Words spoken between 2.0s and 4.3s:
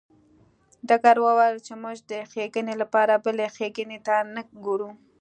د ښېګڼې لپاره بلې ښېګڼې ته